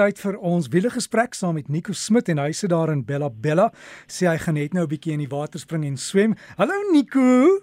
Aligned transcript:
tyd 0.00 0.20
vir 0.22 0.36
ons 0.40 0.68
wiele 0.72 0.88
gesprek 0.92 1.34
saam 1.36 1.58
met 1.58 1.68
Nico 1.68 1.92
Smit 1.92 2.30
en 2.32 2.38
hy 2.40 2.52
sit 2.56 2.70
daar 2.72 2.88
in 2.92 3.02
Bella 3.04 3.28
Bella. 3.28 3.66
Sê 4.08 4.30
hy 4.30 4.38
gaan 4.40 4.56
net 4.56 4.72
nou 4.72 4.84
'n 4.84 4.88
bietjie 4.88 5.12
in 5.12 5.20
die 5.20 5.28
water 5.28 5.60
spring 5.60 5.84
en 5.84 5.96
swem. 5.96 6.34
Hallo 6.56 6.72
Nico. 6.92 7.60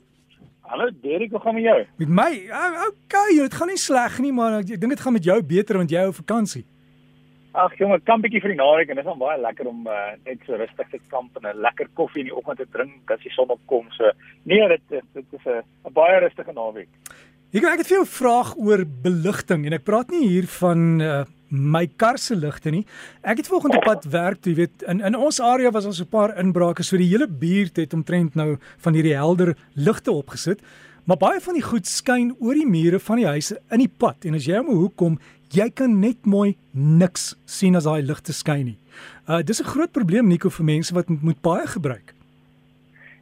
Hallo 0.62 0.90
Derek, 1.02 1.32
hoe 1.32 1.40
gaan 1.40 1.56
met 1.56 1.64
jou? 1.64 1.86
Met 1.98 2.10
my? 2.10 2.34
Okay, 2.90 3.42
dit 3.42 3.54
gaan 3.54 3.68
nie 3.68 3.78
sleg 3.78 4.20
nie, 4.20 4.32
maar 4.32 4.60
ek 4.60 4.68
dink 4.68 4.90
dit 4.90 5.00
gaan 5.00 5.14
met 5.14 5.24
jou 5.24 5.42
beter 5.42 5.78
want 5.78 5.90
jy 5.90 5.98
hou 5.98 6.14
vakansie. 6.14 6.66
Ag 7.54 7.74
jonge, 7.78 8.00
kamp 8.06 8.22
bietjie 8.24 8.42
vir 8.42 8.54
die 8.54 8.62
naweek 8.62 8.90
en 8.90 8.96
dit 8.96 9.06
is 9.06 9.10
dan 9.10 9.20
baie 9.20 9.42
lekker 9.42 9.68
om 9.68 9.88
uh, 9.88 10.14
net 10.26 10.38
so 10.46 10.54
rustig 10.54 10.90
te 10.92 11.00
kamp 11.10 11.38
en 11.38 11.50
'n 11.50 11.62
lekker 11.62 11.88
koffie 11.96 12.22
in 12.22 12.30
die 12.30 12.36
oggend 12.36 12.60
te 12.60 12.68
drink 12.70 13.10
as 13.10 13.24
die 13.24 13.34
son 13.34 13.50
opkom. 13.50 13.90
So 13.98 14.12
nee, 14.44 14.68
dit 14.68 15.02
dit 15.14 15.26
is 15.32 15.46
'n 15.48 15.94
baie 15.94 16.20
rustige 16.20 16.54
naweek. 16.54 16.90
Ek 17.54 17.64
ek 17.64 17.80
het 17.80 17.88
vir 17.88 17.98
jou 17.98 18.06
'n 18.06 18.18
vraag 18.22 18.58
oor 18.58 18.86
beligting 18.86 19.66
en 19.66 19.74
ek 19.74 19.84
praat 19.84 20.10
nie 20.12 20.28
hier 20.28 20.46
van 20.46 21.02
uh, 21.02 21.24
my 21.50 21.88
kar 21.88 22.18
se 22.18 22.36
ligte 22.36 22.72
nie. 22.72 22.86
Ek 23.24 23.38
het 23.38 23.48
vanoggend 23.48 23.76
op 23.76 23.84
pad 23.84 24.06
werk, 24.12 24.46
jy 24.46 24.56
weet, 24.56 24.84
in 24.88 25.02
in 25.02 25.16
ons 25.16 25.40
area 25.40 25.72
was 25.72 25.86
ons 25.86 26.02
'n 26.02 26.10
paar 26.10 26.38
inbrake, 26.38 26.84
so 26.84 26.98
die 26.98 27.10
hele 27.10 27.28
buurt 27.28 27.78
het 27.78 27.94
omtrent 27.94 28.36
nou 28.36 28.58
van 28.78 28.94
hierdie 28.94 29.16
helder 29.16 29.56
ligte 29.76 30.12
opgesit. 30.12 30.62
Maar 31.06 31.18
baie 31.18 31.40
van 31.40 31.54
die 31.54 31.64
goed 31.64 31.88
skyn 31.88 32.36
oor 32.40 32.54
die 32.54 32.68
mure 32.68 33.00
van 33.00 33.16
die 33.18 33.28
huise 33.28 33.62
in 33.72 33.80
die 33.80 33.94
pad 33.98 34.26
en 34.26 34.36
as 34.36 34.46
jy 34.46 34.60
om 34.60 34.70
'n 34.70 34.76
hoek 34.76 34.96
kom, 34.96 35.20
jy 35.54 35.70
kan 35.70 36.00
net 36.00 36.26
mooi 36.26 36.58
niks 36.74 37.36
sien 37.46 37.76
as 37.76 37.86
daai 37.86 38.02
ligte 38.02 38.34
skyn 38.34 38.66
nie. 38.66 38.78
Uh 39.30 39.42
dis 39.42 39.62
'n 39.62 39.72
groot 39.72 39.92
probleem 39.92 40.28
Nico 40.28 40.50
vir 40.50 40.66
mense 40.66 40.94
wat 40.94 41.10
moet 41.10 41.42
baie 41.42 41.68
gebruik. 41.68 42.14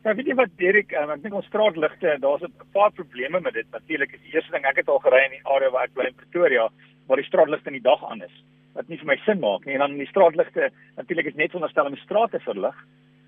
Ja, 0.06 0.14
weet 0.14 0.28
jy 0.28 0.36
wat 0.36 0.50
Derek, 0.58 0.92
um, 1.02 1.10
ek 1.10 1.24
dink 1.24 1.34
ons 1.34 1.48
straatligte, 1.50 2.18
daar's 2.22 2.44
'n 2.44 2.54
paar 2.74 2.92
probleme 2.92 3.40
met 3.42 3.54
dit. 3.54 3.66
Natuurlik 3.72 4.14
is 4.14 4.22
die 4.22 4.34
eerste 4.34 4.52
ding, 4.52 4.66
ek 4.66 4.78
het 4.78 4.88
al 4.88 5.00
gery 5.00 5.26
in 5.26 5.32
die 5.32 5.46
area 5.50 5.70
waar 5.72 5.84
ek 5.84 5.94
bly 5.94 6.06
in 6.06 6.14
Pretoria, 6.14 6.70
waar 7.08 7.22
die 7.22 7.26
straatligte 7.26 7.72
in 7.72 7.80
die 7.80 7.88
dag 7.88 8.04
aan 8.10 8.22
is. 8.22 8.36
Wat 8.76 8.88
nie 8.88 9.00
vir 9.00 9.08
my 9.12 9.18
sin 9.24 9.40
maak 9.40 9.66
nie. 9.66 9.74
En 9.78 9.86
dan 9.86 9.98
die 9.98 10.08
straatligte, 10.08 10.72
natuurlik 10.96 11.32
is 11.32 11.36
net 11.40 11.54
veronderstel 11.54 11.90
om 11.90 11.98
die 11.98 12.04
straat 12.04 12.32
te 12.32 12.40
verlig. 12.40 12.80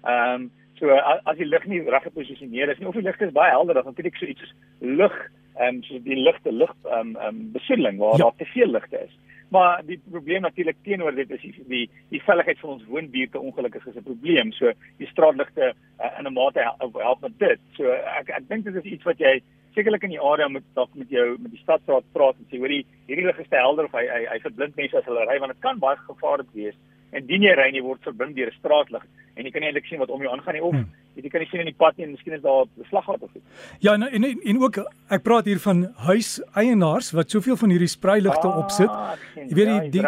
Ehm 0.03 0.33
um, 0.33 0.49
so 0.77 0.93
as 0.93 1.37
die 1.39 1.47
lig 1.49 1.63
nie 1.65 1.79
reg 1.89 2.03
geposisioneer 2.05 2.69
is 2.69 2.77
nie 2.77 2.85
of 2.85 2.93
die 2.93 3.01
ligte 3.01 3.25
is 3.25 3.33
baie 3.33 3.49
helder, 3.49 3.73
dan 3.73 3.87
natuurlik 3.89 4.19
so 4.19 4.27
iets 4.29 4.43
soos 4.43 4.53
lig, 4.79 5.15
ehm 5.57 5.79
um, 5.79 5.79
so 5.87 5.97
die 6.05 6.17
ligte 6.19 6.51
lig 6.53 6.73
ehm 6.85 7.15
um, 7.15 7.15
um, 7.27 7.39
besoedeling 7.55 7.97
waar 7.97 8.19
ja. 8.19 8.27
daar 8.27 8.37
te 8.37 8.45
veel 8.53 8.69
ligte 8.75 9.01
is. 9.07 9.15
Maar 9.49 9.81
die 9.85 9.99
probleem 10.11 10.41
natuurlik 10.41 10.75
teenoor 10.83 11.15
dit 11.15 11.29
is 11.31 11.41
die 11.41 11.63
die, 11.67 11.89
die 12.09 12.21
veiligheid 12.23 12.59
van 12.59 12.69
ons 12.75 12.85
woonbuurte 12.91 13.39
ongelukkig 13.39 13.87
is 13.87 13.95
'n 13.95 14.03
probleem. 14.03 14.51
So 14.51 14.71
die 14.97 15.07
straatligte 15.07 15.73
uh, 15.73 16.19
in 16.19 16.27
'n 16.27 16.33
mate 16.33 16.59
help, 16.59 17.01
help 17.01 17.21
met 17.21 17.39
dit. 17.39 17.59
So 17.77 17.91
ek 18.19 18.29
ek 18.29 18.47
dink 18.47 18.65
dit 18.65 18.75
is 18.75 18.91
iets 18.91 19.03
wat 19.03 19.17
jy 19.17 19.41
sekerlik 19.77 20.03
in 20.07 20.15
die 20.15 20.23
area 20.31 20.49
moet 20.49 20.65
dalk 20.77 20.93
met 20.97 21.09
jou 21.13 21.27
met 21.37 21.53
die 21.53 21.61
stadsraad 21.61 22.05
praat 22.15 22.37
en 22.39 22.49
sê 22.49 22.59
hoorie 22.61 22.83
hierdie 23.07 23.25
lig 23.27 23.41
is 23.43 23.49
te 23.51 23.59
helder 23.61 23.87
of 23.87 23.95
hy 23.97 24.05
hy, 24.09 24.21
hy 24.33 24.37
verblind 24.43 24.77
mense 24.79 24.99
as 24.99 25.09
hulle 25.09 25.25
ry 25.29 25.39
want 25.43 25.53
dit 25.53 25.65
kan 25.65 25.81
baie 25.83 25.99
gevaarlik 26.07 26.53
wees. 26.57 26.77
En 27.15 27.25
dien 27.29 27.45
jy 27.45 27.53
ry 27.55 27.69
en 27.69 27.77
jy 27.77 27.83
word 27.85 28.03
verbind 28.03 28.35
deur 28.35 28.51
'n 28.51 28.59
straatlig 28.59 29.03
en 29.37 29.45
jy 29.45 29.51
kan 29.53 29.61
nie 29.61 29.69
eintlik 29.69 29.89
sien 29.89 30.01
wat 30.01 30.09
om 30.09 30.21
jou 30.21 30.31
aangaan 30.33 30.57
nie 30.57 30.63
of 30.69 30.73
hmm. 30.73 30.87
jy 31.15 31.29
kan 31.29 31.41
nie 31.41 31.49
sien 31.51 31.63
in 31.63 31.71
die 31.71 31.81
pad 31.83 31.97
nie 31.97 32.07
en 32.07 32.15
miskien 32.15 32.37
is 32.37 32.41
daar 32.41 32.65
'n 32.65 32.89
slaggat 32.89 33.21
of 33.21 33.35
iets. 33.35 33.45
Ja 33.79 33.93
en, 33.93 34.03
en 34.03 34.23
en 34.23 34.61
ook 34.63 34.81
ek 35.09 35.23
praat 35.23 35.45
hier 35.45 35.59
van 35.59 35.85
huiseienaars 36.09 37.11
wat 37.11 37.29
soveel 37.29 37.57
van 37.57 37.69
hierdie 37.69 37.93
spreiligte 37.93 38.47
ah, 38.47 38.57
opsit. 38.63 38.91
Jy 39.35 39.55
weet 39.55 39.91
die 39.91 40.01
die, 40.01 40.05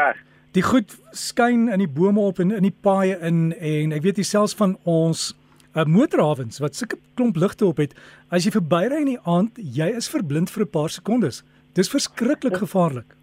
die 0.57 0.65
goed 0.65 0.97
skyn 1.11 1.69
in 1.69 1.79
die 1.79 1.93
bome 1.99 2.19
op 2.19 2.39
en 2.39 2.51
in 2.51 2.65
die 2.65 2.77
paaie 2.81 3.19
in 3.21 3.53
en 3.53 3.93
ek 3.93 4.03
weet 4.03 4.25
selfs 4.25 4.57
van 4.57 4.77
ons 4.83 5.33
uh, 5.75 5.85
motorhawens 5.85 6.59
wat 6.63 6.75
sulke 6.75 6.97
klomp 7.15 7.35
ligte 7.35 7.65
op 7.65 7.77
het. 7.77 7.95
As 8.29 8.45
jy 8.45 8.51
verbyry 8.51 9.01
in 9.03 9.13
die 9.13 9.21
aand, 9.25 9.57
jy 9.57 9.91
is 9.95 10.09
verblind 10.09 10.49
vir 10.49 10.65
'n 10.65 10.73
paar 10.73 10.89
sekondes. 10.89 11.43
Dis 11.73 11.89
verskriklik 11.89 12.57
gevaarlik. 12.57 13.15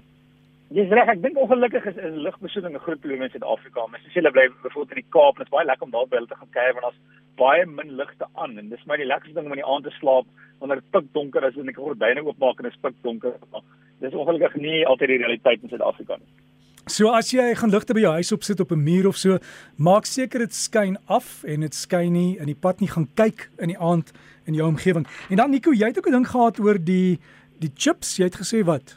Dis 0.75 0.91
reg, 0.91 1.09
ek 1.09 1.23
dink 1.23 1.37
ongelukkig 1.39 1.85
is, 1.87 1.97
is 1.97 2.17
ligbesoedeling 2.27 2.75
'n 2.75 2.83
groot 2.83 3.01
probleem 3.01 3.23
in 3.23 3.31
Suid-Afrika. 3.31 3.87
Mense 3.87 4.09
sê 4.11 4.19
hulle 4.19 4.33
bly 4.35 4.49
byvoorbeeld 4.63 4.97
in 4.97 5.03
die 5.03 5.13
Kaap, 5.15 5.37
dit 5.39 5.47
is 5.47 5.55
baie 5.55 5.67
lekker 5.67 5.87
om 5.87 5.93
daar 5.95 6.09
by 6.11 6.17
hulle 6.17 6.27
te 6.27 6.39
gaan 6.41 6.51
kuier 6.51 6.73
want 6.75 6.87
daar's 6.87 7.03
baie 7.37 7.67
min 7.67 7.97
ligte 7.97 8.27
aan 8.35 8.59
en 8.59 8.69
dis 8.69 8.87
my 8.87 8.97
die 8.97 9.07
lekkerste 9.07 9.35
ding 9.35 9.47
om 9.47 9.55
in 9.55 9.63
die 9.63 9.71
aand 9.73 9.85
te 9.85 9.95
slaap 10.01 10.27
wanneer 10.59 10.81
dit 10.81 10.91
pikdonker 10.91 11.45
is 11.45 11.57
en 11.57 11.69
ek 11.69 11.79
gordyne 11.79 12.25
oopmaak 12.25 12.59
en 12.59 12.69
dit 12.69 12.75
is 12.75 12.83
pikdonker. 12.83 13.35
Dis 14.01 14.15
ongelukkig 14.15 14.57
nie 14.57 14.87
altyd 14.87 15.09
die 15.09 15.23
realiteit 15.23 15.63
in 15.63 15.71
Suid-Afrika 15.71 16.19
nie. 16.19 16.31
So 16.87 17.11
as 17.11 17.33
jy 17.35 17.49
gaan 17.59 17.73
ligte 17.75 17.97
by 17.97 18.03
jou 18.05 18.13
huis 18.15 18.29
opsit 18.31 18.61
op 18.63 18.71
'n 18.71 18.79
muur 18.79 19.09
of 19.09 19.17
so, 19.17 19.39
maak 19.77 20.07
seker 20.07 20.39
dit 20.39 20.55
skyn 20.55 20.97
af 21.09 21.43
en 21.43 21.61
dit 21.61 21.75
skyn 21.75 22.13
nie 22.13 22.39
in 22.39 22.47
die 22.47 22.55
pad 22.55 22.81
nie. 22.81 22.87
Gaan 22.87 23.09
kyk 23.17 23.51
in 23.59 23.75
die 23.75 23.79
aand 23.79 24.13
in 24.47 24.55
jou 24.55 24.69
omgewing. 24.69 25.07
En 25.29 25.37
dan 25.37 25.51
Nico, 25.51 25.73
jy 25.73 25.87
het 25.87 25.99
ook 25.99 26.07
'n 26.07 26.13
ding 26.13 26.29
gehad 26.29 26.61
oor 26.61 26.79
die 26.79 27.19
die 27.59 27.73
chips. 27.75 28.17
Jy 28.17 28.25
het 28.25 28.39
gesê 28.39 28.63
wat? 28.65 28.95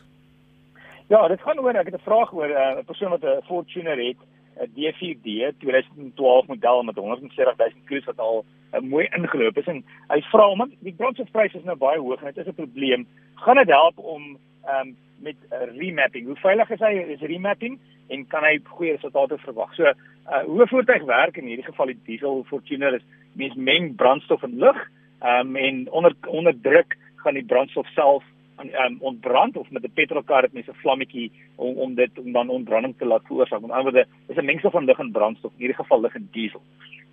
Ja, 1.07 1.27
dit 1.27 1.41
gaan 1.41 1.59
oor 1.59 1.73
ek 1.73 1.85
het 1.85 1.95
'n 1.95 2.05
vraag 2.05 2.31
oor 2.33 2.49
eh, 2.49 2.75
'n 2.75 2.77
uh, 2.77 2.85
persoon 2.85 3.09
wat 3.09 3.23
'n 3.23 3.41
Fortuner 3.47 3.97
het, 3.97 4.17
'n 4.61 4.69
D4D 4.75 5.57
2012 5.57 6.47
model 6.47 6.83
met 6.83 6.95
160 6.95 7.57
000 7.57 7.69
km 7.85 8.05
wat 8.05 8.19
al 8.19 8.45
uh, 8.73 8.79
mooi 8.81 9.07
ingeloop 9.17 9.57
is 9.57 9.65
en 9.65 9.83
hy 10.09 10.21
vra 10.21 10.47
om 10.47 10.71
die 10.79 10.93
brandstofpryse 10.93 11.57
is 11.57 11.63
nou 11.63 11.77
baie 11.77 11.99
hoog 11.99 12.21
en 12.21 12.33
dit 12.33 12.37
is 12.37 12.51
'n 12.51 12.55
probleem. 12.55 13.07
Gaan 13.35 13.55
dit 13.55 13.67
help 13.67 13.97
om 13.97 14.37
um, 14.67 14.97
met 15.21 15.35
uh, 15.51 15.65
remapping? 15.77 16.25
Hoe 16.25 16.35
veilig 16.35 16.69
is 16.69 16.79
hy 16.79 16.93
is 17.15 17.21
remapping 17.21 17.79
en 18.09 18.27
kan 18.27 18.43
hy 18.43 18.59
goeie 18.63 18.95
resultate 18.95 19.37
verwag? 19.37 19.75
So, 19.75 19.83
uh, 19.83 20.43
hoe 20.45 20.63
'n 20.63 20.67
voertuig 20.67 21.03
werk 21.03 21.37
in 21.37 21.45
hierdie 21.45 21.65
geval 21.65 21.85
die 21.85 21.99
diesel 22.05 22.43
Fortuner 22.49 22.93
is 22.93 23.05
mens 23.33 23.55
meng 23.55 23.95
brandstof 23.95 24.43
en 24.43 24.57
lug 24.57 24.79
um, 25.21 25.55
en 25.55 25.91
onder 25.91 26.13
onder 26.27 26.61
druk 26.61 26.97
gaan 27.15 27.33
die 27.33 27.45
brandstof 27.45 27.87
self 27.87 28.23
um, 28.59 28.97
ontbrand 28.99 29.57
of 29.57 29.69
met 29.69 29.83
'n 29.83 29.91
petrolkar 29.93 30.43
het 30.43 30.53
mense 30.53 30.71
'n 30.71 30.81
vlammetjie 30.81 31.31
om 31.55 31.77
om 31.77 31.95
dit 31.95 32.19
om 32.19 32.31
dan 32.31 32.49
ontbranding 32.49 32.97
te 32.97 33.05
laat 33.05 33.25
veroorsaak. 33.25 33.61
Met 33.61 33.71
ander 33.71 33.91
woorde, 33.91 34.07
is 34.27 34.35
'n 34.35 34.45
mengsel 34.45 34.71
van 34.71 34.85
lug 34.85 34.99
en 34.99 35.11
brandstof, 35.11 35.51
in 35.51 35.57
hierdie 35.57 35.83
geval 35.83 36.01
lug 36.01 36.15
en 36.15 36.29
diesel. 36.31 36.61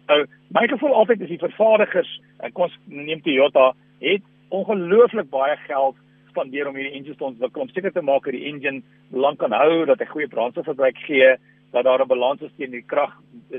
Nou, 0.06 0.26
my 0.48 0.68
gevoel 0.68 0.94
altyd 0.94 1.20
is 1.20 1.28
die 1.28 1.38
vervaardigers, 1.38 2.20
ek 2.38 2.54
kon 2.54 2.70
neem 2.84 3.22
Toyota, 3.22 3.74
het 3.98 4.22
ongelooflik 4.48 5.30
baie 5.30 5.56
geld 5.56 5.96
spandeer 6.36 6.68
om 6.68 6.76
hierdie 6.76 6.94
engine 7.00 7.16
te 7.16 7.24
ontwikkel 7.24 7.64
om 7.64 7.72
seker 7.72 7.92
te 7.92 8.04
maak 8.04 8.28
dat 8.28 8.36
die 8.36 8.46
engine 8.52 8.82
lank 9.10 9.40
kan 9.40 9.52
hou, 9.56 9.84
dat 9.88 9.98
hy 9.98 10.06
goeie 10.12 10.28
brandstofverbruik 10.28 10.98
gee, 11.08 11.36
dat 11.72 11.84
daar 11.84 12.04
'n 12.04 12.08
balans 12.08 12.42
is 12.42 12.52
teen 12.56 12.70
die 12.70 12.84
krag 12.84 13.16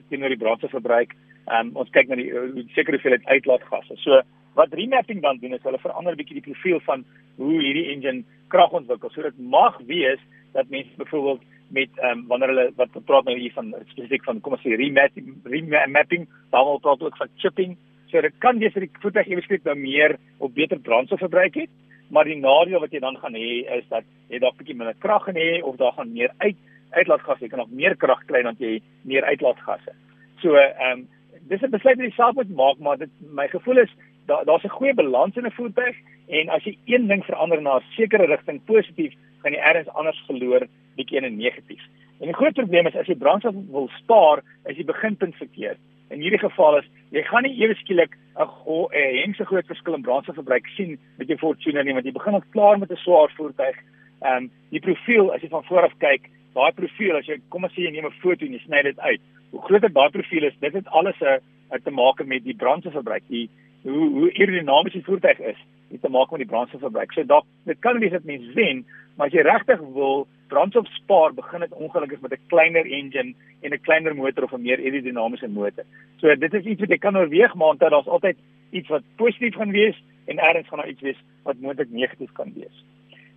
teenoor 0.09 0.29
die 0.29 0.43
brandstofverbruik. 0.45 1.15
Um, 1.47 1.71
ons 1.75 1.89
kyk 1.89 2.07
na 2.07 2.15
die 2.15 2.31
sekere 2.75 2.97
hoeveelheid 2.97 3.25
uitlaatgasse. 3.25 3.95
So 3.97 4.21
Wat 4.57 4.73
remapping 4.73 5.21
dan 5.21 5.37
doen 5.37 5.53
is 5.53 5.61
hulle 5.61 5.77
verander 5.77 6.13
'n 6.13 6.17
bietjie 6.17 6.39
die 6.39 6.47
profiel 6.49 6.79
van 6.89 7.05
hoe 7.37 7.59
hierdie 7.61 7.89
engine 7.93 8.23
krag 8.49 8.71
ontwikkel. 8.71 9.09
So 9.09 9.21
dit 9.21 9.37
mag 9.37 9.77
wees 9.85 10.21
dat 10.53 10.69
mense 10.69 10.97
byvoorbeeld 10.97 11.43
met 11.69 11.89
ehm 11.97 12.17
um, 12.17 12.27
wanneer 12.27 12.49
hulle 12.49 12.71
wat 12.75 13.05
praat 13.05 13.25
nou 13.25 13.37
hier 13.37 13.53
van 13.53 13.75
spesifiek 13.91 14.23
van 14.23 14.41
kom 14.41 14.53
ons 14.53 14.61
sê 14.65 14.73
remapping 14.73 15.27
remapping, 15.43 16.25
dan 16.49 16.65
wil 16.65 16.79
praat 16.79 17.01
ook 17.01 17.17
van 17.17 17.29
chipping. 17.35 17.77
So 18.09 18.21
dit 18.21 18.33
kan 18.37 18.57
wees 18.57 18.73
dat 18.73 18.83
die 18.83 19.01
voertuig 19.01 19.27
ewesklik 19.27 19.63
nou 19.63 19.75
meer 19.75 20.17
of 20.37 20.53
beter 20.53 20.79
brandstof 20.79 21.19
verbruik 21.19 21.55
het, 21.55 21.69
maar 22.09 22.25
die 22.25 22.39
nadeel 22.39 22.79
wat 22.79 22.91
jy 22.91 22.99
dan 22.99 23.17
gaan 23.17 23.35
hê 23.35 23.65
is 23.77 23.85
dat 23.89 24.03
jy 24.29 24.39
dalk 24.39 24.57
bietjie 24.57 24.75
minder 24.75 24.95
krag 25.03 25.23
gaan 25.27 25.39
hê 25.39 25.61
of 25.63 25.77
daar 25.77 25.93
gaan 25.97 26.13
meer 26.13 26.31
uit 26.37 26.57
uitlaatgasse, 26.95 27.43
jy 27.43 27.49
kan 27.51 27.59
nog 27.59 27.71
meer 27.71 27.95
krag 27.99 28.23
kry 28.27 28.41
dan 28.43 28.55
jy 28.59 28.79
meer 29.03 29.25
uitlaatgasse. 29.27 29.93
So 30.41 30.55
ehm 30.55 30.91
um, 30.91 31.07
dis 31.49 31.61
'n 31.61 31.71
besluit 31.71 31.97
wat 31.97 32.05
jy 32.05 32.15
self 32.15 32.35
moet 32.35 32.49
maak, 32.49 32.77
maar 32.79 32.97
dit 32.97 33.09
my 33.31 33.47
gevoel 33.47 33.83
is 33.83 33.91
daar 34.27 34.45
daar's 34.45 34.63
'n 34.63 34.77
goeie 34.77 34.93
balans 34.93 35.35
in 35.35 35.45
'n 35.45 35.51
voertuig 35.51 35.95
en 36.27 36.49
as 36.49 36.63
jy 36.63 36.77
een 36.85 37.07
ding 37.07 37.23
verander 37.25 37.61
na 37.61 37.77
'n 37.77 37.83
sekere 37.95 38.25
rigting 38.25 38.65
positief, 38.65 39.13
gaan 39.41 39.53
jy 39.53 39.59
eers 39.59 39.87
anders 39.87 40.23
verloor 40.27 40.67
bietjie 40.95 41.17
in 41.17 41.25
'n 41.25 41.37
negatief. 41.37 41.83
En 42.19 42.25
die 42.25 42.33
groot 42.33 42.53
probleem 42.53 42.87
is 42.87 42.95
as 42.95 43.07
jy 43.07 43.15
brandstof 43.15 43.55
wil 43.71 43.89
spaar, 44.01 44.43
is 44.65 44.75
die 44.75 44.85
beginpunt 44.85 45.35
verkeerd. 45.35 45.77
In 46.09 46.21
hierdie 46.21 46.39
geval 46.39 46.77
is 46.77 46.87
jy 47.11 47.23
gaan 47.27 47.43
nie 47.43 47.57
ewe 47.63 47.75
skielik 47.75 48.15
'n 48.37 48.49
hemse 48.93 49.45
groot 49.45 49.65
verskil 49.65 49.95
in 49.95 50.01
brandstofverbruik 50.01 50.67
sien 50.75 50.97
met 51.17 51.27
jou 51.27 51.37
Fortuner 51.37 51.83
nie, 51.83 51.93
want 51.93 52.05
jy 52.05 52.11
begin 52.11 52.33
al 52.33 52.43
klaar 52.51 52.79
met 52.79 52.91
'n 52.91 53.03
swaar 53.03 53.31
voertuig. 53.37 53.77
Ehm 54.21 54.43
um, 54.43 54.51
die 54.69 54.79
profiel 54.79 55.33
as 55.33 55.41
jy 55.41 55.49
van 55.49 55.63
voor 55.63 55.83
af 55.83 55.97
kyk, 55.97 56.29
daai 56.53 56.71
profiel 56.71 57.15
as 57.17 57.25
jy 57.25 57.37
kom 57.49 57.63
ons 57.63 57.73
sê 57.73 57.81
jy 57.85 57.91
neem 57.91 58.05
'n 58.05 58.21
foto 58.21 58.45
en 58.45 58.53
jy 58.53 58.59
sny 58.59 58.81
dit 58.83 58.99
uit. 58.99 59.21
Hoe 59.51 59.61
groter 59.61 59.93
daai 59.93 60.09
profiel 60.09 60.43
is, 60.43 60.59
dit 60.59 60.73
het 60.73 60.87
alles 60.87 61.19
'n 61.21 61.81
te 61.83 61.91
maak 61.91 62.25
met 62.25 62.43
die 62.43 62.55
brandstofverbruik. 62.55 63.23
Die 63.27 63.49
hoe 63.83 64.09
hoe 64.09 64.31
aerodinamies 64.33 64.93
die 64.93 65.03
voertuig 65.03 65.39
is, 65.39 65.59
het 65.91 66.01
te 66.01 66.09
maak 66.09 66.31
met 66.31 66.39
die 66.39 66.49
brandstofverbruik. 66.49 67.11
So 67.11 67.23
dalk 67.23 67.45
dit 67.65 67.79
kan 67.79 67.99
wees 67.99 68.11
dat 68.11 68.23
mense 68.23 68.53
wen, 68.53 68.85
maar 69.17 69.27
as 69.27 69.33
jy 69.33 69.43
regtig 69.45 69.79
wil 69.93 70.27
brandstof 70.47 70.87
spaar, 70.95 71.33
begin 71.35 71.65
dit 71.65 71.73
ongelukkig 71.73 72.21
met 72.21 72.31
'n 72.31 72.47
kleiner 72.47 72.85
engine 72.85 73.33
en 73.61 73.73
'n 73.73 73.81
kleiner 73.81 74.15
motor 74.15 74.43
of 74.43 74.53
'n 74.53 74.61
meer 74.61 74.79
aerodinamiese 74.79 75.47
motor. 75.47 75.83
So 76.17 76.35
dit 76.35 76.53
is 76.53 76.63
iets 76.63 76.79
wat 76.79 76.89
jy 76.89 76.97
kan 76.97 77.17
oorweeg, 77.17 77.55
maar 77.55 77.67
onthou 77.67 77.89
daar's 77.89 78.07
altyd 78.07 78.37
iets 78.71 78.87
wat 78.87 79.03
positief 79.15 79.55
gaan 79.55 79.71
wees 79.71 80.03
en 80.25 80.39
ergens 80.39 80.67
gaan 80.67 80.79
daar 80.79 80.89
iets 80.89 81.01
wees 81.01 81.19
wat 81.43 81.59
moontlik 81.59 81.89
negatief 81.89 82.31
kan 82.31 82.53
wees. 82.55 82.83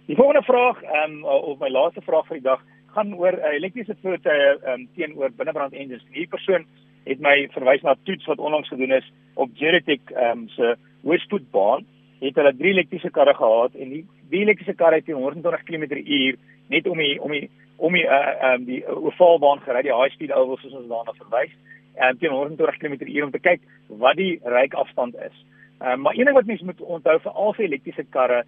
Die 0.07 0.17
volgende 0.17 0.43
vraag, 0.43 0.83
ehm 0.83 1.11
um, 1.11 1.25
of 1.25 1.59
my 1.59 1.69
laaste 1.69 2.01
vraag 2.01 2.27
vir 2.27 2.37
die 2.37 2.49
dag, 2.49 2.63
gaan 2.95 3.15
oor 3.15 3.33
uh, 3.39 3.53
elektriese 3.55 3.97
voertuie 4.03 4.59
um, 4.73 4.89
teenoor 4.95 5.31
binnebrand 5.37 5.73
engines. 5.73 6.07
Hierdie 6.11 6.29
persoon 6.29 6.67
het 7.05 7.21
my 7.21 7.49
verwys 7.55 7.83
na 7.83 7.95
toets 8.05 8.27
wat 8.27 8.39
onlangs 8.39 8.69
gedoen 8.69 8.93
is 8.93 9.13
op 9.35 9.51
Geritech 9.55 10.11
ehm 10.15 10.39
um, 10.39 10.49
se 10.49 10.77
Westwoodbaan. 11.03 11.87
Het 12.21 12.35
hulle 12.37 12.57
drie 12.57 12.73
elektriese 12.73 13.11
karre 13.11 13.35
gehad 13.35 13.75
en 13.75 13.89
die 13.89 14.05
die 14.31 14.43
elektriese 14.45 14.77
karre 14.79 15.01
het 15.01 15.11
120 15.11 15.65
km/h 15.67 16.37
net 16.71 16.87
om 16.87 16.99
die 16.99 17.19
om 17.21 17.35
die 17.35 17.49
om 17.77 17.97
die 17.97 18.05
uh 18.05 18.55
um 18.55 18.65
die 18.65 18.81
ovaalbaan 18.87 19.63
gery, 19.67 19.83
die 19.83 19.95
high 19.95 20.13
speed 20.15 20.33
oval 20.33 20.59
soos 20.61 20.77
ons 20.77 20.89
daarna 20.91 21.15
verwys, 21.19 21.53
um 21.97 22.19
teen 22.19 22.35
120 22.35 22.79
km/h 22.79 23.25
om 23.25 23.33
te 23.35 23.43
kyk 23.43 23.61
wat 24.03 24.17
die 24.17 24.39
ryk-afstand 24.45 25.17
is. 25.27 25.37
Um 25.81 26.05
maar 26.07 26.15
een 26.17 26.29
ding 26.29 26.37
wat 26.37 26.51
mense 26.51 26.65
moet 26.65 26.81
onthou 26.81 27.19
vir 27.27 27.33
al 27.33 27.55
die 27.59 27.69
elektriese 27.69 28.05
karre 28.17 28.43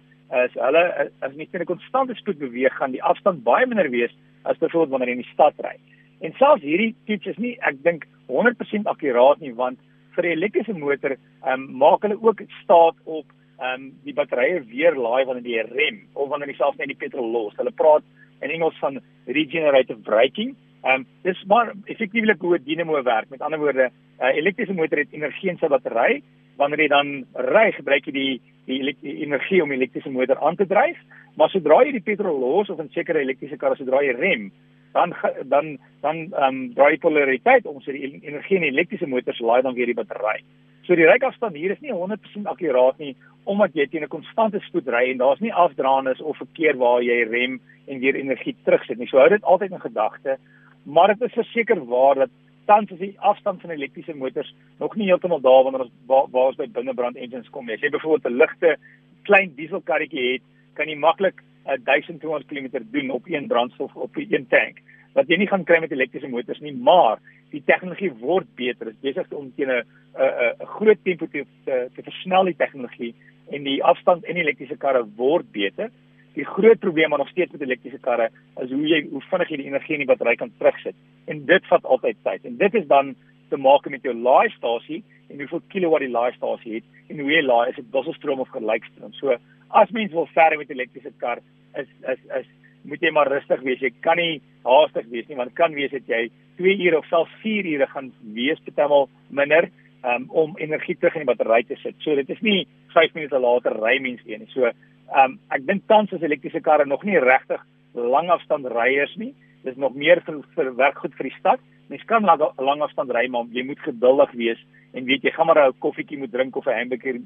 is 0.45 0.53
hulle 0.57 0.83
as 1.21 1.33
jy 1.35 1.47
teen 1.51 1.61
'n 1.61 1.71
konstante 1.73 2.15
spoed 2.15 2.39
beweeg, 2.39 2.73
gaan 2.77 2.91
die 2.91 3.03
afstand 3.03 3.43
baie 3.43 3.65
minder 3.67 3.89
wees 3.89 4.13
as 4.43 4.57
byvoorbeeld 4.57 4.89
wanneer 4.89 5.09
jy 5.09 5.17
in 5.17 5.25
die 5.25 5.33
stad 5.33 5.53
ry. 5.59 5.75
En 6.21 6.33
selfs 6.37 6.63
hierdie 6.63 6.95
toets 7.05 7.27
is 7.27 7.37
nie 7.37 7.57
ek 7.61 7.83
dink 7.83 8.07
100% 8.27 8.87
akkuraat 8.87 9.39
nie 9.39 9.53
want 9.53 9.79
vir 10.15 10.25
'n 10.25 10.37
elektriese 10.37 10.73
motor 10.73 11.17
um 11.45 11.67
maak 11.77 12.01
hulle 12.01 12.21
ook 12.21 12.41
staat 12.63 12.95
op 13.05 13.25
um 13.63 13.89
die 14.03 14.15
batterye 14.17 14.61
weer 14.69 14.95
laai 14.95 15.25
wanneer 15.25 15.49
jy 15.55 15.63
rem 15.71 16.01
of 16.13 16.29
wanneer 16.29 16.51
jy 16.51 16.59
self 16.59 16.77
net 16.77 16.91
die 16.91 16.99
petrol 16.99 17.31
los. 17.31 17.55
Hulle 17.57 17.71
praat 17.71 18.03
in 18.43 18.51
Engels 18.51 18.77
van 18.81 18.99
regenerative 19.25 20.01
braking. 20.03 20.55
Um 20.83 21.05
dis 21.23 21.43
maar 21.47 21.73
effektiewelik 21.85 22.41
hoe 22.41 22.57
'n 22.57 22.63
dinamo 22.63 23.03
werk. 23.03 23.29
Met 23.29 23.41
ander 23.41 23.59
woorde, 23.59 23.89
'n 23.89 24.23
uh, 24.23 24.35
elektriese 24.35 24.73
motor 24.73 24.97
het 24.97 25.13
energie 25.13 25.49
in 25.49 25.57
sy 25.57 25.67
battery. 25.67 26.21
Wanneer 26.57 26.79
jy 26.79 26.87
dan 26.87 27.25
ry, 27.33 27.71
gebruik 27.71 28.05
jy 28.05 28.11
die 28.11 28.41
die, 28.65 28.95
die 29.01 29.17
energie 29.23 29.61
om 29.63 29.69
die 29.69 29.77
elektriese 29.77 30.09
motor 30.09 30.39
aan 30.39 30.55
te 30.55 30.67
dryf, 30.67 30.97
maar 31.35 31.49
sodra 31.49 31.83
jy 31.83 31.91
die 31.91 32.07
petrol 32.07 32.39
los 32.39 32.69
of 32.69 32.79
'n 32.79 32.89
sekere 32.93 33.19
elektriese 33.19 33.57
kar 33.57 33.75
sodra 33.75 34.03
jy 34.03 34.13
rem, 34.15 34.51
dan 34.93 35.13
dan 35.43 35.77
dan 36.01 36.15
ehm 36.31 36.43
um, 36.43 36.73
draai 36.73 36.97
polariteit 36.97 37.65
om 37.65 37.81
so 37.81 37.91
die 37.91 38.19
energie 38.21 38.55
in 38.55 38.61
die 38.61 38.71
elektriese 38.71 39.07
motors 39.07 39.39
laai 39.39 39.61
dan 39.61 39.73
weer 39.73 39.85
die 39.85 39.99
battery. 40.01 40.43
So 40.87 40.95
die 40.95 41.07
rykafstand 41.07 41.55
hier 41.55 41.71
is 41.71 41.81
nie 41.81 41.93
100% 41.95 42.49
akkuraat 42.51 42.99
nie 42.99 43.15
omdat 43.45 43.75
jy 43.75 43.85
teen 43.91 44.03
'n 44.03 44.11
konstante 44.11 44.59
spoed 44.63 44.87
ry 44.87 45.11
en 45.11 45.17
daar's 45.17 45.39
nie 45.39 45.53
afdraandes 45.53 46.21
of 46.21 46.37
verkeer 46.37 46.77
waar 46.77 47.01
jy 47.03 47.23
rem 47.27 47.59
en 47.87 47.99
weer 47.99 48.15
energie 48.15 48.55
terugsit 48.63 48.97
nie. 48.97 49.07
So 49.07 49.17
hou 49.17 49.29
dit 49.29 49.43
altyd 49.43 49.71
in 49.71 49.79
gedagte. 49.79 50.37
Maar 50.85 51.07
dit 51.07 51.21
is 51.21 51.33
verseker 51.33 51.85
waar 51.85 52.15
dat 52.15 52.29
tans 52.65 52.91
is 52.91 52.99
die 52.99 53.15
afstand 53.19 53.61
van 53.61 53.69
elektriese 53.69 54.15
motors 54.15 54.53
nog 54.79 54.95
nie 54.95 55.07
heeltemal 55.07 55.41
daar 55.41 55.63
wanneer 55.63 55.81
ons 55.81 55.91
waar, 56.07 56.27
waar 56.31 56.47
ons 56.51 56.57
by 56.57 56.67
binnebrand 56.67 57.15
engines 57.15 57.49
kom 57.49 57.65
nie. 57.65 57.75
As 57.75 57.81
jy 57.81 57.89
byvoorbeeld 57.89 58.31
'n 58.33 58.37
ligte 58.37 58.77
klein 59.23 59.55
dieselkarretjie 59.55 60.33
het, 60.33 60.41
kan 60.73 60.87
jy 60.87 60.95
maklik 60.95 61.43
1200 61.63 62.47
km 62.47 62.83
doen 62.91 63.09
op 63.09 63.23
een 63.25 63.47
brandstof 63.47 63.95
op 63.95 64.15
een 64.15 64.47
tank. 64.47 64.81
Wat 65.13 65.27
jy 65.27 65.37
nie 65.37 65.47
gaan 65.47 65.63
kry 65.63 65.79
met 65.79 65.91
elektriese 65.91 66.27
motors 66.27 66.59
nie, 66.59 66.73
maar 66.73 67.19
die 67.53 67.61
tegnologie 67.65 68.11
word 68.21 68.49
beter. 68.57 68.89
Dit 68.89 68.95
is 68.95 69.03
besig 69.09 69.33
om 69.37 69.51
teen 69.55 69.71
'n 69.71 69.83
'n 70.13 70.65
groot 70.77 70.99
tempo 71.03 71.27
te, 71.27 71.45
te 71.65 71.89
te 71.95 72.01
versnel 72.03 72.45
die 72.45 72.57
tegnologie 72.57 73.13
en 73.51 73.63
die 73.63 73.83
afstand 73.83 74.25
in 74.25 74.37
elektriese 74.37 74.77
karre 74.77 75.03
word 75.17 75.51
beter. 75.51 75.91
Die 76.33 76.45
groot 76.45 76.79
probleem 76.79 77.09
maar 77.09 77.19
nog 77.19 77.29
steeds 77.29 77.51
met 77.51 77.61
elektriese 77.61 77.99
karre 77.99 78.29
is 78.61 78.69
hoe 78.69 78.87
jy 78.87 79.05
hoe 79.09 79.21
vinnig 79.21 79.49
jy 79.49 79.57
die 79.57 79.69
energie 79.71 79.93
in 79.93 80.05
die 80.05 80.09
battery 80.09 80.35
kan 80.35 80.51
terugsit. 80.57 80.95
En 81.27 81.45
dit 81.45 81.65
vat 81.65 81.85
altyd 81.85 82.17
tyd. 82.23 82.45
En 82.45 82.57
dit 82.57 82.73
is 82.73 82.87
dan 82.87 83.15
te 83.49 83.57
maak 83.57 83.89
met 83.89 84.03
jou 84.03 84.15
laaistasie 84.15 85.03
en 85.29 85.37
hoeveel 85.37 85.61
kilowatt 85.67 86.05
die 86.05 86.13
laaistasie 86.13 86.73
het 86.73 86.83
en 87.09 87.19
hoe 87.19 87.31
jy 87.31 87.41
laai, 87.41 87.69
is 87.69 87.75
dit 87.75 87.91
wisselstroom 87.91 88.39
of 88.39 88.49
gelykstroom. 88.49 89.13
So 89.13 89.37
as 89.69 89.91
mens 89.91 90.11
wil 90.11 90.27
verder 90.33 90.57
met 90.57 90.71
elektriese 90.71 91.13
kar 91.17 91.41
is 91.77 91.89
is 92.09 92.19
is 92.39 92.47
moet 92.83 93.01
jy 93.01 93.11
maar 93.15 93.29
rustig 93.31 93.61
wees. 93.61 93.79
Jy 93.79 93.93
kan 94.01 94.17
nie 94.17 94.41
haastig 94.63 95.05
wees 95.11 95.27
nie 95.27 95.37
want 95.39 95.53
kan 95.55 95.73
wees 95.73 95.91
dat 95.91 96.07
jy 96.07 96.29
2 96.57 96.75
ure 96.85 96.97
of 96.97 97.07
selfs 97.11 97.31
4 97.41 97.65
ure 97.73 97.87
gaan 97.87 98.11
wees 98.35 98.59
betemal 98.65 99.09
minder 99.29 99.69
um, 100.03 100.27
om 100.29 100.57
energie 100.57 100.95
terug 100.97 101.15
in 101.15 101.25
die 101.25 101.29
battery 101.31 101.63
te 101.67 101.77
sit. 101.81 101.95
So 102.03 102.15
dit 102.15 102.29
is 102.29 102.41
nie 102.41 102.67
5 102.93 103.15
minute 103.17 103.39
later 103.39 103.75
ry 103.81 103.99
mens 104.03 104.23
weer 104.27 104.39
nie. 104.39 104.49
So 104.53 104.71
um, 105.15 105.37
ek 105.55 105.65
dink 105.67 105.87
tans 105.87 106.11
is 106.11 106.25
elektriese 106.25 106.61
karre 106.61 106.85
nog 106.85 107.03
nie 107.07 107.19
regtig 107.19 107.61
langafstand 107.93 108.67
ryers 108.73 109.13
nie. 109.21 109.33
Dis 109.63 109.77
nog 109.79 109.95
meer 109.95 110.21
vir, 110.25 110.41
vir 110.55 110.73
werk 110.79 110.99
goed 110.99 111.15
vir 111.17 111.29
die 111.29 111.37
stad. 111.37 111.61
Mens 111.91 112.03
kan 112.09 112.25
lang, 112.27 112.41
langafstand 112.57 113.13
ry 113.15 113.27
maar 113.31 113.49
jy 113.53 113.65
moet 113.67 113.81
geduldig 113.85 114.35
wees 114.39 114.61
en 114.93 115.07
weet 115.09 115.23
jy 115.25 115.31
gaan 115.33 115.47
maar 115.47 115.67
'n 115.67 115.79
koffietjie 115.79 116.17
moet 116.17 116.31
drink 116.31 116.55
of 116.55 116.67
'n 116.67 116.77
hamburger 116.79 117.17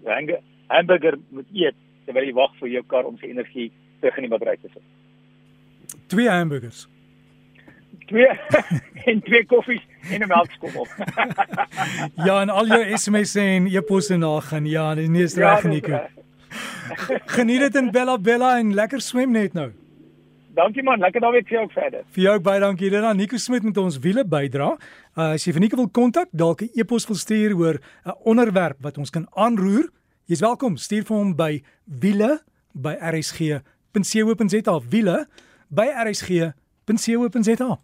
hamburger 0.68 1.18
moet 1.30 1.50
eet 1.54 1.76
terwyl 2.06 2.26
jy 2.26 2.34
wag 2.34 2.54
vir 2.60 2.70
jou 2.70 2.84
kar 2.84 3.06
om 3.06 3.18
sy 3.18 3.28
energie 3.28 3.72
terug 4.00 4.18
in 4.18 4.24
die 4.24 4.30
battery 4.30 4.58
te 4.62 4.70
sit. 4.74 4.84
Twee 6.08 6.30
hamburgers. 6.30 6.88
Twee 8.06 8.28
en 9.10 9.22
twee 9.22 9.46
koffies 9.46 9.82
en 10.12 10.22
'n 10.22 10.28
melkskommel. 10.28 10.88
ja, 12.28 12.42
en 12.42 12.50
al 12.50 12.68
jou 12.68 12.98
SMS'e 12.98 13.42
en 13.42 13.68
e-posse 13.68 14.18
na 14.18 14.40
gaan. 14.40 14.66
Ja, 14.66 14.96
dis 14.96 15.10
nie 15.10 15.28
ja, 15.28 15.56
reg 15.56 15.64
nie. 15.64 15.84
Geniet 17.36 17.60
dit 17.60 17.76
in 17.76 17.92
Bella 17.92 18.18
Bella 18.18 18.58
en 18.60 18.74
lekker 18.74 19.02
swem 19.02 19.32
net 19.32 19.54
nou. 19.54 19.72
Dankie 20.58 20.84
man, 20.84 20.98
lekker 21.00 21.22
naweek 21.22 21.46
vir 21.48 21.58
jou 21.58 21.64
ook 21.68 21.74
verder. 21.76 22.04
Vir 22.16 22.24
jou 22.24 22.36
ook 22.36 22.44
baie 22.44 22.60
dankie. 22.60 22.90
Dit 22.90 23.02
dan 23.02 23.18
Nico 23.18 23.38
Smit 23.38 23.64
met 23.64 23.78
ons 23.78 24.00
wiele 24.02 24.24
bydra. 24.26 24.72
Uh, 25.14 25.36
as 25.36 25.46
jy 25.46 25.54
vir 25.54 25.62
Nico 25.62 25.78
wil 25.78 25.90
kontak, 25.94 26.32
dalk 26.32 26.62
'n 26.62 26.70
e-pos 26.74 27.06
wil 27.08 27.16
stuur 27.16 27.54
oor 27.54 27.78
'n 28.06 28.16
onderwerp 28.26 28.78
wat 28.82 28.98
ons 28.98 29.10
kan 29.10 29.28
aanroer, 29.36 29.90
jy's 30.26 30.42
welkom. 30.42 30.78
Stuur 30.78 31.06
vir 31.06 31.18
hom 31.18 31.36
by 31.36 31.62
wiele 31.86 32.40
by 32.74 32.98
rsg.co.za 33.02 34.80
wiele 34.90 35.28
by 35.70 35.88
rsg.co.za 36.06 37.78